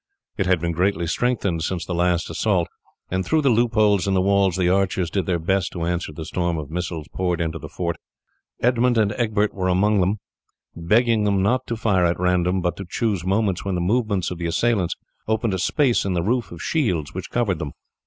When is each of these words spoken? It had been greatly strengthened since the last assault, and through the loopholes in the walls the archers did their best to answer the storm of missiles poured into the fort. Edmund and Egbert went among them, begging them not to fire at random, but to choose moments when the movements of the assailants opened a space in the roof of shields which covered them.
It 0.35 0.47
had 0.47 0.59
been 0.59 0.71
greatly 0.71 1.05
strengthened 1.05 1.61
since 1.61 1.85
the 1.85 1.93
last 1.93 2.27
assault, 2.31 2.67
and 3.11 3.23
through 3.23 3.43
the 3.43 3.51
loopholes 3.51 4.07
in 4.07 4.15
the 4.15 4.19
walls 4.21 4.55
the 4.57 4.67
archers 4.67 5.11
did 5.11 5.27
their 5.27 5.37
best 5.37 5.71
to 5.73 5.83
answer 5.85 6.11
the 6.11 6.25
storm 6.25 6.57
of 6.57 6.71
missiles 6.71 7.05
poured 7.13 7.39
into 7.39 7.59
the 7.59 7.69
fort. 7.69 7.97
Edmund 8.61 8.97
and 8.97 9.11
Egbert 9.11 9.53
went 9.53 9.69
among 9.71 9.99
them, 9.99 10.17
begging 10.75 11.23
them 11.23 11.43
not 11.43 11.67
to 11.67 11.77
fire 11.77 12.05
at 12.07 12.19
random, 12.19 12.61
but 12.61 12.77
to 12.77 12.85
choose 12.89 13.23
moments 13.23 13.63
when 13.63 13.75
the 13.75 13.79
movements 13.79 14.31
of 14.31 14.39
the 14.39 14.47
assailants 14.47 14.95
opened 15.27 15.53
a 15.53 15.59
space 15.59 16.03
in 16.03 16.13
the 16.13 16.23
roof 16.23 16.51
of 16.51 16.63
shields 16.63 17.13
which 17.13 17.29
covered 17.29 17.59
them. 17.59 17.71